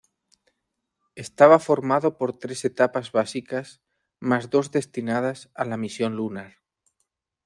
Estaba 1.25 1.59
formado 1.67 2.17
por 2.17 2.35
tres 2.39 2.65
etapas 2.65 3.11
básicas 3.11 3.81
más 4.19 4.49
dos 4.49 4.71
destinadas 4.71 5.51
a 5.53 5.63
la 5.63 5.77
misión 5.77 6.15
lunar. 6.15 6.55